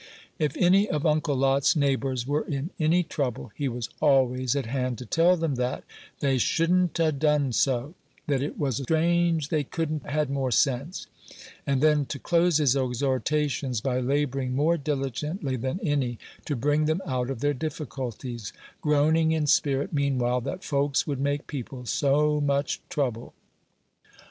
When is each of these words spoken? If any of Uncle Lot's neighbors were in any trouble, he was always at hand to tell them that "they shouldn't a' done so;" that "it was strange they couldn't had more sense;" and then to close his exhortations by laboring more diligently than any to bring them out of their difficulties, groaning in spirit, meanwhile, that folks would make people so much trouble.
If 0.39 0.57
any 0.57 0.89
of 0.89 1.05
Uncle 1.05 1.35
Lot's 1.35 1.75
neighbors 1.75 2.25
were 2.25 2.41
in 2.41 2.71
any 2.79 3.03
trouble, 3.03 3.51
he 3.53 3.69
was 3.69 3.87
always 4.01 4.55
at 4.55 4.65
hand 4.65 4.97
to 4.97 5.05
tell 5.05 5.37
them 5.37 5.53
that 5.61 5.83
"they 6.21 6.39
shouldn't 6.39 6.99
a' 6.99 7.11
done 7.11 7.51
so;" 7.53 7.93
that 8.25 8.41
"it 8.41 8.57
was 8.57 8.77
strange 8.81 9.49
they 9.49 9.63
couldn't 9.63 10.09
had 10.09 10.31
more 10.31 10.49
sense;" 10.49 11.05
and 11.67 11.81
then 11.81 12.07
to 12.07 12.17
close 12.17 12.57
his 12.57 12.75
exhortations 12.75 13.79
by 13.79 13.99
laboring 13.99 14.55
more 14.55 14.75
diligently 14.75 15.55
than 15.55 15.79
any 15.83 16.17
to 16.45 16.55
bring 16.55 16.85
them 16.85 17.03
out 17.05 17.29
of 17.29 17.39
their 17.41 17.53
difficulties, 17.53 18.51
groaning 18.81 19.31
in 19.33 19.45
spirit, 19.45 19.93
meanwhile, 19.93 20.41
that 20.41 20.63
folks 20.63 21.05
would 21.05 21.19
make 21.19 21.45
people 21.45 21.85
so 21.85 22.41
much 22.43 22.81
trouble. 22.89 23.35